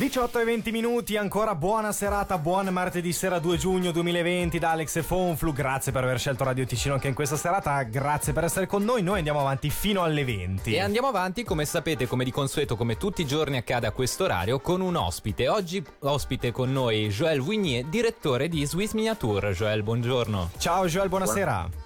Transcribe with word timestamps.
18 0.00 0.38
e 0.40 0.44
20 0.44 0.70
minuti, 0.70 1.18
ancora 1.18 1.54
buona 1.54 1.92
serata, 1.92 2.38
buon 2.38 2.68
martedì 2.68 3.12
sera 3.12 3.38
2 3.38 3.58
giugno 3.58 3.90
2020 3.90 4.58
da 4.58 4.70
Alex 4.70 4.96
e 4.96 5.02
Fonflu. 5.02 5.52
Grazie 5.52 5.92
per 5.92 6.04
aver 6.04 6.18
scelto 6.18 6.42
Radio 6.42 6.64
Ticino 6.64 6.94
anche 6.94 7.08
in 7.08 7.12
questa 7.12 7.36
serata, 7.36 7.82
grazie 7.82 8.32
per 8.32 8.44
essere 8.44 8.66
con 8.66 8.82
noi. 8.82 9.02
Noi 9.02 9.18
andiamo 9.18 9.40
avanti 9.40 9.68
fino 9.68 10.02
alle 10.02 10.24
20. 10.24 10.72
E 10.72 10.80
andiamo 10.80 11.08
avanti, 11.08 11.44
come 11.44 11.66
sapete, 11.66 12.06
come 12.06 12.24
di 12.24 12.30
consueto, 12.30 12.76
come 12.76 12.96
tutti 12.96 13.20
i 13.20 13.26
giorni 13.26 13.58
accade 13.58 13.88
a 13.88 13.90
questo 13.90 14.24
orario, 14.24 14.58
con 14.60 14.80
un 14.80 14.96
ospite. 14.96 15.50
Oggi 15.50 15.84
ospite 15.98 16.50
con 16.50 16.72
noi 16.72 17.08
Joël 17.08 17.38
Wignier, 17.38 17.84
direttore 17.84 18.48
di 18.48 18.64
Swiss 18.64 18.94
Miniature. 18.94 19.52
Joël, 19.52 19.82
buongiorno. 19.82 20.52
Ciao 20.56 20.86
Joël, 20.86 21.10
buonasera. 21.10 21.68
Buon- 21.68 21.79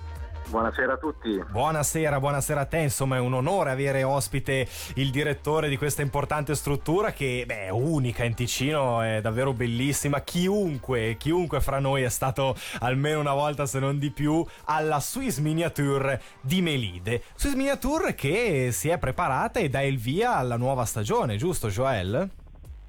Buonasera 0.47 0.93
a 0.93 0.97
tutti. 0.97 1.43
Buonasera, 1.51 2.21
buonasera 2.21 2.61
a 2.61 2.65
te. 2.67 2.79
Insomma, 2.79 3.17
è 3.17 3.19
un 3.19 3.33
onore 3.35 3.71
avere 3.71 4.03
ospite 4.03 4.69
il 4.95 5.11
direttore 5.11 5.69
di 5.69 5.77
questa 5.77 6.03
importante 6.03 6.55
struttura 6.55 7.13
che 7.13 7.45
beh, 7.47 7.67
è 7.67 7.69
unica 7.71 8.25
in 8.25 8.35
Ticino, 8.35 9.01
è 9.01 9.21
davvero 9.21 9.53
bellissima. 9.53 10.21
Chiunque, 10.21 11.17
chiunque 11.17 11.61
fra 11.61 11.79
noi 11.79 12.03
è 12.03 12.09
stato 12.09 12.57
almeno 12.81 13.21
una 13.21 13.35
volta, 13.35 13.67
se 13.67 13.79
non 13.79 13.99
di 13.99 14.11
più, 14.11 14.45
alla 14.65 15.01
Swiss 15.01 15.39
Miniature 15.39 16.21
di 16.41 16.63
Melide. 16.63 17.23
Swiss 17.35 17.55
Miniature 17.55 18.15
che 18.15 18.69
si 18.71 18.89
è 18.89 18.99
preparata 18.99 19.61
e 19.61 19.69
dà 19.69 19.83
il 19.83 19.99
via 19.99 20.37
alla 20.37 20.57
nuova 20.57 20.85
stagione, 20.85 21.37
giusto, 21.37 21.69
Joel? 21.69 22.31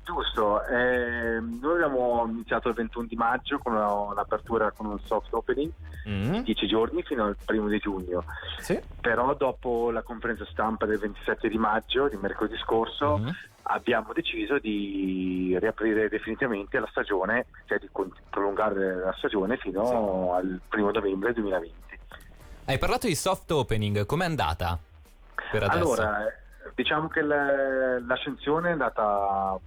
Giusto, 0.05 0.64
eh, 0.68 1.40
noi 1.40 1.82
abbiamo 1.82 2.27
iniziato 2.30 2.70
il 2.70 2.76
21 2.76 3.08
di 3.08 3.16
maggio 3.16 3.58
con 3.58 3.73
una, 3.73 3.91
un'apertura 3.91 4.70
con 4.70 4.86
un 4.86 5.00
soft 5.00 5.34
opening 5.34 5.72
mm. 6.08 6.41
10 6.41 6.68
giorni 6.68 7.02
fino 7.02 7.26
al 7.26 7.36
primo 7.44 7.68
di 7.68 7.80
giugno. 7.80 8.23
Sì. 8.59 8.80
Però 9.02 9.34
dopo 9.34 9.90
la 9.90 10.04
conferenza 10.04 10.45
stampa 10.45 10.86
del 10.86 11.00
27 11.00 11.50
di 11.50 11.58
maggio, 11.58 12.08
di 12.08 12.18
mercoledì 12.18 12.55
scorso, 12.58 13.18
mm. 13.18 13.28
abbiamo 13.64 14.14
deciso 14.14 14.59
di 14.59 15.58
riaprire 15.59 16.08
definitivamente 16.08 16.78
la 16.80 16.88
stagione, 16.92 17.48
cioè 17.66 17.80
di 17.80 17.90
prolungare 18.30 18.98
la 19.06 19.14
stagione 19.17 19.58
fino 19.58 19.88
sì. 19.88 19.94
al 20.38 20.61
primo 20.70 20.92
novembre 20.92 21.33
2020. 21.33 22.00
Hai 22.66 22.78
parlato 22.78 23.08
di 23.08 23.16
soft 23.16 23.50
opening, 23.50 24.06
com'è 24.06 24.26
andata? 24.26 24.78
Per 25.50 25.64
adesso? 25.64 25.78
Allora, 25.80 26.26
diciamo 26.76 27.08
che 27.08 27.23
l'ascensione 27.23 28.70
è 28.70 28.72
andata 28.73 29.59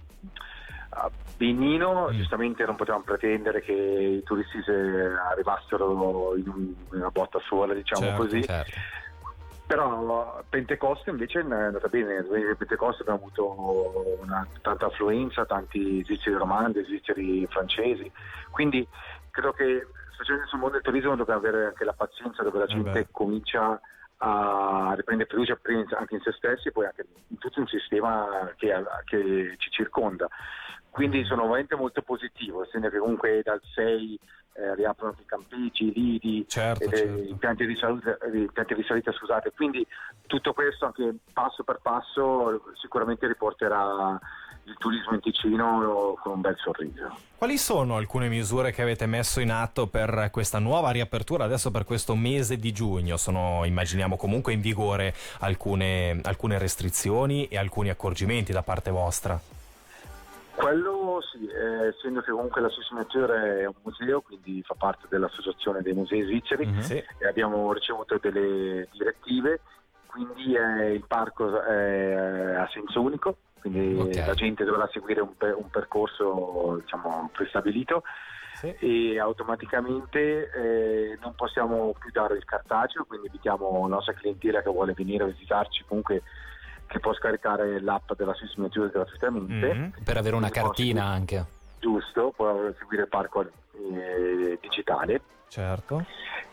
benino, 1.37 2.09
mm. 2.09 2.15
giustamente 2.15 2.65
non 2.65 2.75
potevamo 2.75 3.03
pretendere 3.03 3.61
che 3.61 3.71
i 3.71 4.23
turisti 4.23 4.59
arrivassero 4.69 6.35
in 6.35 6.73
una 6.91 7.09
botta 7.09 7.39
sola, 7.47 7.73
diciamo 7.73 8.05
certo, 8.07 8.21
così. 8.21 8.43
Certo. 8.43 8.71
Però 9.65 10.43
Pentecoste 10.49 11.11
invece 11.11 11.41
è 11.41 11.43
andata 11.43 11.87
bene, 11.89 12.25
nel 12.27 12.55
Pentecoste 12.57 13.03
abbiamo 13.03 13.19
avuto 13.19 14.17
una, 14.21 14.45
tanta 14.61 14.87
affluenza, 14.87 15.45
tanti 15.45 16.03
svizzeri 16.03 16.35
romani, 16.35 16.83
svizzeri 16.83 17.45
francesi, 17.47 18.11
quindi 18.49 18.85
credo 19.29 19.53
che 19.53 19.85
specialmente 20.13 20.49
sul 20.49 20.59
mondo 20.59 20.73
del 20.73 20.83
turismo 20.83 21.15
dobbiamo 21.15 21.39
avere 21.39 21.67
anche 21.67 21.85
la 21.85 21.93
pazienza 21.93 22.41
dove 22.41 22.57
la 22.57 22.63
eh 22.65 22.67
gente 22.67 22.99
eh 22.99 23.07
comincia 23.11 23.61
a 23.61 23.79
riprendere 24.95 25.29
fiducia 25.29 25.57
anche 25.97 26.15
in 26.15 26.21
se 26.21 26.31
stessi 26.33 26.67
e 26.67 26.71
poi 26.71 26.85
anche 26.85 27.05
in 27.27 27.37
tutto 27.37 27.59
un 27.59 27.67
sistema 27.67 28.51
che, 28.57 28.73
che 29.05 29.55
ci 29.57 29.69
circonda. 29.71 30.27
Quindi 30.89 31.23
sono 31.23 31.43
veramente 31.43 31.75
molto 31.75 32.01
positivo, 32.01 32.63
essendo 32.63 32.89
che 32.89 32.97
comunque 32.97 33.41
dal 33.43 33.61
6 33.75 34.19
eh, 34.53 34.75
riaprono 34.75 35.15
i 35.19 35.25
campeggi, 35.25 35.87
i 35.87 35.93
lidi, 35.93 36.45
certo, 36.47 36.83
eh, 36.85 36.97
certo. 36.97 37.21
i 37.21 37.35
pianti 37.35 37.65
di, 37.65 37.75
pianti 38.51 38.75
di 38.75 38.83
salita, 38.83 39.11
scusate. 39.11 39.51
Quindi 39.55 39.85
tutto 40.25 40.53
questo 40.53 40.85
anche 40.85 41.15
passo 41.31 41.63
per 41.63 41.79
passo 41.81 42.63
sicuramente 42.75 43.27
riporterà 43.27 44.19
il 44.69 44.77
turismo 44.77 45.13
in 45.13 45.19
Ticino 45.19 46.15
con 46.21 46.33
un 46.33 46.41
bel 46.41 46.55
sorriso. 46.57 47.17
Quali 47.35 47.57
sono 47.57 47.95
alcune 47.95 48.27
misure 48.27 48.71
che 48.71 48.81
avete 48.81 49.05
messo 49.05 49.39
in 49.39 49.51
atto 49.51 49.87
per 49.87 50.29
questa 50.31 50.59
nuova 50.59 50.91
riapertura 50.91 51.45
adesso 51.45 51.71
per 51.71 51.83
questo 51.83 52.15
mese 52.15 52.57
di 52.57 52.71
giugno? 52.71 53.17
Sono, 53.17 53.63
immaginiamo 53.65 54.17
comunque 54.17 54.53
in 54.53 54.61
vigore 54.61 55.13
alcune, 55.39 56.19
alcune 56.23 56.57
restrizioni 56.57 57.47
e 57.47 57.57
alcuni 57.57 57.89
accorgimenti 57.89 58.51
da 58.51 58.61
parte 58.61 58.91
vostra? 58.91 59.39
Quello 60.59 61.21
sì, 61.21 61.47
eh, 61.47 61.87
essendo 61.87 62.19
che 62.19 62.31
comunque 62.31 62.59
la 62.59 62.69
Nature 62.91 63.61
è 63.61 63.65
un 63.65 63.75
museo, 63.81 64.19
quindi 64.19 64.61
fa 64.65 64.75
parte 64.77 65.07
dell'associazione 65.09 65.81
dei 65.81 65.93
musei 65.93 66.23
svizzeri 66.23 66.65
mm-hmm. 66.65 66.91
e 66.91 67.27
abbiamo 67.27 67.71
ricevuto 67.71 68.17
delle 68.21 68.89
direttive, 68.91 69.61
quindi 70.05 70.55
eh, 70.55 70.95
il 70.95 71.05
parco 71.07 71.61
è 71.61 72.55
a 72.55 72.67
senso 72.73 72.99
unico, 72.99 73.37
quindi 73.59 73.95
okay. 73.99 74.25
la 74.25 74.33
gente 74.33 74.63
dovrà 74.63 74.87
seguire 74.91 75.21
un, 75.21 75.35
per, 75.37 75.55
un 75.55 75.69
percorso 75.69 76.79
diciamo, 76.81 77.29
prestabilito 77.31 78.03
sì. 78.53 78.73
e 78.79 79.19
automaticamente 79.19 80.51
eh, 80.51 81.17
non 81.21 81.35
possiamo 81.35 81.93
più 81.97 82.09
dare 82.11 82.35
il 82.35 82.45
cartaceo, 82.45 83.05
quindi 83.05 83.27
invitiamo 83.27 83.87
la 83.87 83.95
nostra 83.95 84.13
clientela 84.13 84.61
che 84.61 84.69
vuole 84.69 84.93
venire 84.93 85.23
a 85.23 85.27
visitarci 85.27 85.83
comunque 85.87 86.23
che 86.87 86.99
può 86.99 87.13
scaricare 87.13 87.79
l'app 87.79 88.13
della 88.17 88.33
Swiss 88.33 88.55
Nature 88.55 88.89
gratuitamente. 88.89 89.73
Mm-hmm. 89.73 89.89
Per 90.03 90.17
avere 90.17 90.35
una 90.35 90.49
cartina 90.49 91.05
anche. 91.05 91.45
Giusto, 91.79 92.33
può 92.35 92.71
seguire 92.79 93.03
il 93.03 93.07
parco 93.07 93.41
eh, 93.41 94.57
digitale. 94.59 95.21
Certo. 95.47 96.05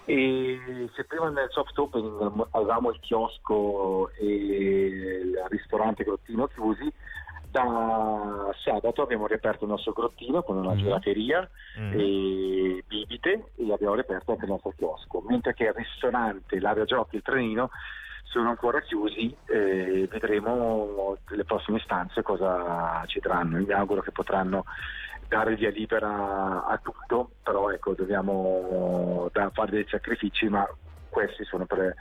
E 0.09 0.89
se 0.95 1.05
prima 1.05 1.31
nel 1.31 1.49
soft 1.51 1.77
opening 1.77 2.47
avevamo 2.53 2.91
il 2.91 3.01
chiosco 3.01 4.11
e 4.13 4.25
il 4.25 5.45
ristorante 5.49 6.05
grottino 6.05 6.47
chiusi, 6.47 6.91
da 7.51 8.55
sabato 8.63 9.03
abbiamo 9.03 9.27
riaperto 9.27 9.65
il 9.65 9.71
nostro 9.71 9.93
grottino 9.93 10.43
con 10.43 10.59
una 10.59 10.75
mm. 10.75 10.79
gelateria 10.79 11.49
mm. 11.81 11.93
e 11.93 12.85
bibite 12.87 13.51
e 13.57 13.73
abbiamo 13.73 13.95
riaperto 13.95 14.31
anche 14.31 14.45
il 14.45 14.51
nostro 14.51 14.73
chiosco, 14.77 15.25
mentre 15.27 15.55
che 15.55 15.65
il 15.65 15.73
ristorante, 15.73 16.61
l'area 16.61 16.85
giochi, 16.85 17.17
il 17.17 17.23
trenino 17.23 17.71
sono 18.25 18.51
ancora 18.51 18.81
chiusi 18.83 19.35
e 19.47 20.07
vedremo 20.11 21.17
le 21.29 21.45
prossime 21.45 21.81
stanze 21.81 22.23
cosa 22.23 23.03
ci 23.07 23.19
daranno. 23.19 23.59
Mi 23.59 23.73
auguro 23.73 24.03
che 24.03 24.13
potranno 24.13 24.65
dare 25.29 25.55
via 25.57 25.71
libera 25.71 26.67
a 26.67 26.79
tutto, 26.83 27.31
però 27.43 27.71
ecco, 27.71 27.95
dobbiamo 27.95 29.31
fare 29.53 29.71
dei 29.71 29.87
sacrifici, 29.89 30.49
ma 30.49 30.67
questi 31.09 31.45
sono 31.45 31.67
per 31.67 31.95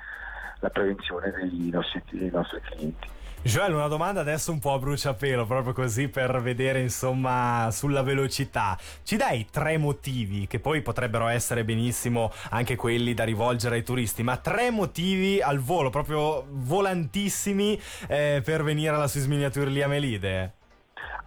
la 0.59 0.69
prevenzione 0.69 1.31
dei 1.31 1.69
nostri, 1.72 2.02
dei 2.12 2.30
nostri 2.30 2.62
clienti. 2.62 3.14
Joel, 3.46 3.75
una 3.75 3.88
domanda 3.88 4.22
adesso 4.22 4.52
un 4.52 4.58
po' 4.58 4.74
a 4.74 4.80
bruciapelo, 4.80 5.46
proprio 5.46 5.72
così 5.72 6.08
per 6.08 6.41
vedere 6.41 6.81
insomma 6.81 7.69
sulla 7.72 8.02
velocità. 8.02 8.75
Ci 9.03 9.18
dai 9.18 9.46
tre 9.52 9.78
motivi, 9.78 10.47
che 10.47 10.59
poi 10.59 10.81
potrebbero 10.81 11.28
essere 11.28 11.64
benissimo 11.64 12.31
anche 12.50 12.75
quelli 12.75 13.14
da 13.14 13.24
rivolgere 13.24 13.75
ai 13.75 13.84
turisti, 13.84 14.24
ma 14.24 14.38
tre 14.38 14.72
motivi 14.72 15.41
al 15.41 15.59
volo, 15.59 15.91
proprio 15.91 16.44
volantissimi 16.50 17.80
eh, 18.08 18.41
per 18.44 18.64
venire 18.64 18.96
alla 18.96 19.08
Swiss 19.08 19.28
Miniature 19.28 19.69
lì 19.69 19.84
a 19.84 19.88
Melide? 19.88 20.53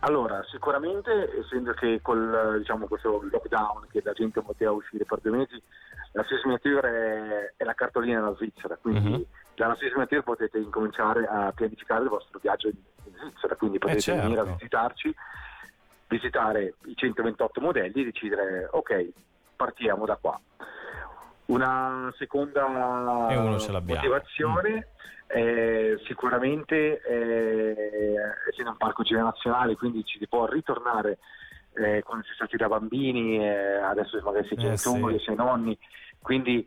Allora, 0.00 0.44
sicuramente, 0.48 1.38
essendo 1.38 1.72
che 1.72 2.00
col 2.02 2.58
diciamo, 2.58 2.86
questo 2.86 3.20
lockdown 3.30 3.86
che 3.90 4.00
la 4.04 4.12
gente 4.12 4.40
poteva 4.42 4.70
uscire 4.70 5.04
per 5.04 5.20
due 5.20 5.36
mesi, 5.38 5.60
la 6.12 6.22
Swiss 6.24 6.44
Miniature 6.44 7.54
è, 7.56 7.64
la 7.64 7.74
cartolina 7.74 8.20
della 8.20 8.34
Svizzera, 8.36 8.76
quindi 8.80 9.10
mm-hmm 9.10 9.22
dalla 9.58 9.74
Swiss 9.74 10.22
potete 10.22 10.58
incominciare 10.58 11.26
a 11.26 11.52
pianificare 11.52 12.04
il 12.04 12.08
vostro 12.08 12.38
viaggio 12.40 12.68
in, 12.68 12.76
Svizzera, 13.18 13.56
quindi 13.56 13.76
eh, 13.76 13.80
potete 13.80 13.98
eh 13.98 14.02
certo. 14.02 14.22
venire 14.22 14.40
a 14.40 14.44
visitarci, 14.44 15.14
visitare 16.06 16.74
i 16.84 16.94
128 16.94 17.60
modelli 17.60 18.02
e 18.02 18.04
decidere 18.04 18.68
ok, 18.70 19.08
partiamo 19.56 20.06
da 20.06 20.16
qua. 20.16 20.40
Una 21.48 22.12
seconda 22.18 22.66
motivazione 23.80 24.70
mm. 24.70 25.26
è 25.26 25.94
sicuramente 26.06 27.00
eh, 27.00 27.74
essendo 28.50 28.70
un 28.70 28.76
parco 28.76 29.02
generazionale, 29.02 29.76
quindi 29.76 30.04
ci 30.04 30.18
si 30.18 30.28
può 30.28 30.46
ritornare 30.46 31.18
eh, 31.74 32.02
quando 32.02 32.24
si 32.24 32.32
è 32.32 32.34
stati 32.34 32.56
da 32.56 32.68
bambini, 32.68 33.38
eh, 33.38 33.76
adesso 33.76 34.20
magari 34.22 34.46
si 34.46 34.54
è 34.54 34.56
genitori, 34.56 35.14
eh, 35.14 35.18
sì. 35.18 35.24
sei 35.24 35.36
nonni, 35.36 35.78
quindi 36.20 36.66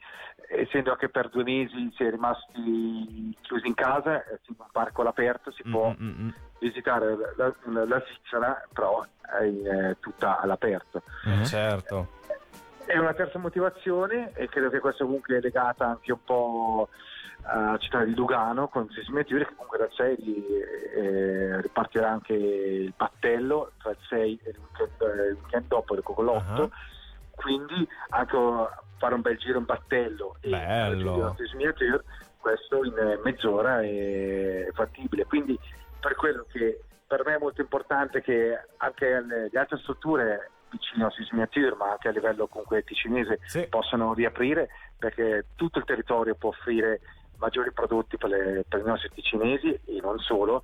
essendo 0.50 0.96
che 0.96 1.10
per 1.10 1.30
due 1.30 1.44
mesi 1.44 1.92
si 1.96 2.04
è 2.04 2.10
rimasti 2.10 3.36
chiusi 3.42 3.68
in 3.68 3.74
casa, 3.74 4.24
essendo 4.24 4.64
un 4.64 4.70
parco 4.72 5.02
all'aperto 5.02 5.52
si 5.52 5.64
può 5.64 5.96
mm-hmm. 6.00 6.30
visitare 6.60 7.16
la, 7.38 7.54
la, 7.66 7.86
la, 7.86 8.04
Svizzera, 8.06 8.68
però 8.74 9.06
è 9.40 9.44
eh, 9.44 9.98
tutta 10.00 10.40
all'aperto. 10.40 11.04
Certo. 11.46 12.20
E 12.94 13.00
una 13.00 13.14
terza 13.14 13.40
motivazione, 13.40 14.34
e 14.34 14.50
credo 14.50 14.70
che 14.70 14.80
questa 14.80 15.06
comunque 15.06 15.38
è 15.38 15.40
legata 15.40 15.88
anche 15.88 16.12
un 16.12 16.24
po' 16.26 16.90
alla 17.44 17.78
città 17.78 18.04
di 18.04 18.14
Lugano 18.14 18.68
con 18.68 18.90
Sismeture, 18.90 19.46
che 19.46 19.54
comunque 19.56 19.78
dal 19.78 19.92
6 19.94 20.46
eh, 20.96 21.62
ripartirà 21.62 22.10
anche 22.10 22.34
il 22.34 22.94
battello 22.94 23.72
tra 23.82 23.92
il 23.92 23.98
6 24.10 24.40
e 24.44 24.50
il 24.50 24.58
weekend, 24.60 25.30
il 25.30 25.38
weekend 25.42 25.68
dopo 25.68 25.96
il 25.96 26.04
Cocolotto. 26.04 26.64
Uh-huh. 26.64 26.72
Quindi 27.30 27.88
anche 28.10 28.38
fare 28.98 29.14
un 29.14 29.22
bel 29.22 29.38
giro 29.38 29.60
in 29.60 29.66
battello 29.66 30.36
Bello. 30.42 31.36
e 31.40 31.56
miniature, 31.56 32.04
questo 32.40 32.84
in 32.84 33.20
mezz'ora 33.24 33.82
è 33.82 34.68
fattibile. 34.74 35.24
Quindi 35.24 35.58
per 35.98 36.16
quello 36.16 36.46
che 36.52 36.82
per 37.12 37.26
me 37.26 37.36
è 37.36 37.40
molto 37.40 37.60
importante 37.60 38.22
che 38.22 38.58
anche 38.78 39.20
le, 39.20 39.50
altre 39.54 39.78
strutture 39.80 40.50
vicino 40.70 41.08
a 41.08 41.12
Sismiatur 41.12 41.76
ma 41.76 41.92
anche 41.92 42.08
a 42.08 42.12
livello 42.12 42.48
comunque 42.48 42.86
ticinese 42.86 43.40
Sì. 43.44 43.68
possano 43.68 44.14
riaprire 44.14 44.70
perché 44.98 45.48
tutto 45.58 45.80
il 45.80 45.84
territorio 45.84 46.36
può 46.36 46.52
offrire 46.52 47.02
maggiori 47.36 47.74
prodotti 47.74 48.16
per, 48.16 48.30
le- 48.30 48.64
per 48.66 48.80
i 48.80 48.84
nostri 48.84 49.10
ticinesi 49.14 49.68
e 49.88 50.00
non 50.02 50.20
solo 50.20 50.62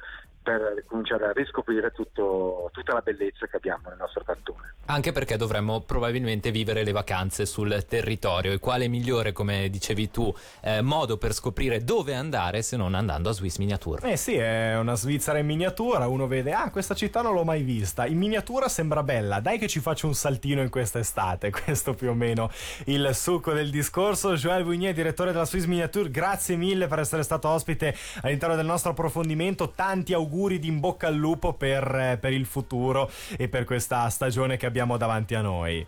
per 0.47 0.85
cominciare 0.87 1.25
a 1.25 1.31
riscoprire 1.33 1.91
tutto- 1.91 2.69
tutta 2.71 2.93
la 2.93 3.01
bellezza 3.01 3.47
che 3.47 3.57
abbiamo 3.57 3.89
nel 3.89 3.97
nostro 3.97 4.23
cantone. 4.23 4.75
Anche 4.85 5.11
perché 5.11 5.35
dovremmo 5.35 5.81
probabilmente 5.81 6.51
vivere 6.51 6.85
le 6.85 6.93
vacanze 6.93 7.45
sul 7.45 7.83
territorio 7.85 8.53
e 8.53 8.59
quale 8.59 8.87
migliore, 8.87 9.33
come 9.33 9.69
dicevi 9.69 10.09
tu, 10.09 10.33
eh, 10.61 10.81
modo 10.81 11.17
per 11.17 11.33
scoprire 11.33 11.83
dove 11.83 12.15
andare 12.15 12.61
se 12.61 12.77
non 12.77 12.95
andando 12.95 13.27
a 13.27 13.33
Swiss 13.33 13.57
Miniature. 13.57 14.09
Eh 14.09 14.15
sì, 14.15 14.35
è 14.35 14.77
una 14.77 14.95
Svizzera 14.95 15.39
in 15.39 15.47
miniatura, 15.47 16.07
uno 16.07 16.27
vede, 16.27 16.53
ah, 16.53 16.71
questa 16.71 16.95
città 16.95 17.21
non 17.21 17.33
l'ho 17.33 17.43
mai 17.43 17.63
vista, 17.63 18.05
in 18.05 18.17
miniatura 18.17 18.69
sembra 18.69 19.03
bella, 19.03 19.41
dai 19.41 19.57
che 19.57 19.67
ci 19.67 19.81
faccio 19.81 20.07
un 20.07 20.13
saltino 20.13 20.61
in 20.61 20.69
quest'estate, 20.69 21.51
questo 21.51 21.93
più 21.93 22.11
o 22.11 22.13
meno 22.13 22.49
il 22.85 23.09
succo 23.11 23.51
del 23.51 23.69
discorso. 23.69 24.35
Joël 24.35 24.63
Vougnier, 24.63 24.93
direttore 24.93 25.33
della 25.33 25.45
Swiss 25.45 25.65
Miniature, 25.65 26.09
grazie 26.09 26.55
mille 26.55 26.87
per 26.87 26.99
essere 26.99 27.23
stato 27.23 27.49
ospite 27.49 27.93
all'interno 28.21 28.55
del 28.55 28.65
nostro 28.65 28.91
approfondimento, 28.91 29.71
tanti 29.71 30.13
auguri 30.13 30.35
di 30.45 30.67
in 30.67 30.79
bocca 30.79 31.07
al 31.07 31.15
lupo 31.15 31.53
per, 31.53 31.83
eh, 31.95 32.17
per 32.19 32.31
il 32.31 32.45
futuro 32.45 33.09
e 33.37 33.47
per 33.49 33.63
questa 33.65 34.07
stagione 34.09 34.55
che 34.57 34.67
abbiamo 34.67 34.97
davanti 34.97 35.33
a 35.33 35.41
noi. 35.41 35.85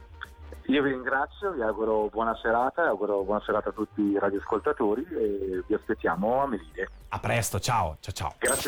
Io 0.66 0.84
vi 0.84 0.92
ringrazio, 0.92 1.52
vi 1.52 1.62
auguro 1.62 2.10
buona 2.12 2.38
serata, 2.42 2.84
auguro 2.88 3.24
buona 3.24 3.42
serata 3.44 3.70
a 3.70 3.72
tutti 3.72 4.02
i 4.02 4.20
radioascoltatori 4.20 5.04
e 5.04 5.64
vi 5.66 5.74
aspettiamo 5.74 6.42
a 6.42 6.48
Melide. 6.48 6.90
A 7.10 7.20
presto, 7.20 7.60
ciao, 7.60 7.98
ciao 8.00 8.14
ciao. 8.14 8.34
Grazie 8.38 8.68